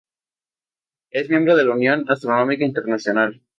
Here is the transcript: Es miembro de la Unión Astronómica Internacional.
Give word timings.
Es 1.11 1.29
miembro 1.29 1.55
de 1.55 1.63
la 1.63 1.75
Unión 1.75 2.09
Astronómica 2.09 2.65
Internacional. 2.65 3.39